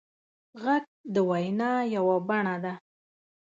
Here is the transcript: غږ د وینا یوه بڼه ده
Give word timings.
غږ 0.63 0.83
د 1.13 1.15
وینا 1.29 1.71
یوه 1.95 2.15
بڼه 2.27 2.55
ده 2.63 2.73